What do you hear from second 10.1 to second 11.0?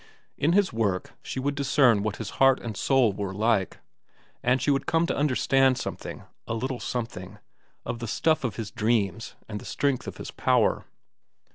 his power.